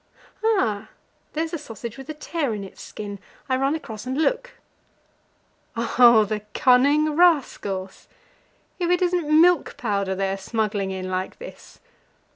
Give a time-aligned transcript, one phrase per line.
[0.43, 0.89] Ah!
[1.33, 4.53] there's a sausage with a tear in its skin; I run across and look
[5.75, 5.89] at it.
[5.99, 8.07] Oh, the cunning rascals!
[8.79, 11.81] if it isn't milk powder they are smuggling in like this!